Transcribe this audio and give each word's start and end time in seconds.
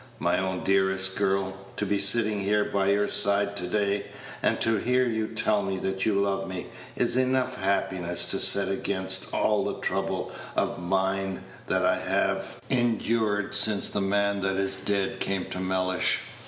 My 0.17 0.39
own 0.39 0.63
dearest 0.63 1.15
girl, 1.15 1.55
to 1.77 1.85
be 1.85 1.99
sitting 1.99 2.39
here 2.39 2.65
by 2.65 2.89
your 2.89 3.07
side 3.07 3.55
to 3.57 3.67
day, 3.67 4.07
and 4.41 4.59
to 4.59 4.77
hear 4.77 5.05
you 5.05 5.27
tell 5.27 5.61
me 5.61 5.77
that 5.77 6.07
you 6.07 6.15
love 6.15 6.47
me, 6.47 6.65
is 6.95 7.15
enough 7.15 7.55
happiness 7.61 8.27
to 8.31 8.39
set 8.39 8.67
against 8.67 9.31
all 9.31 9.63
the 9.63 9.75
trouble 9.79 10.31
of 10.55 10.79
mind 10.79 11.41
that 11.67 11.85
I 11.85 11.99
have 11.99 12.59
endured 12.71 13.53
since 13.53 13.89
the 13.89 14.01
man 14.01 14.39
that 14.39 14.55
is 14.55 14.75
dead 14.75 15.19
came 15.19 15.45
to 15.51 15.59
Mellish." 15.59 16.17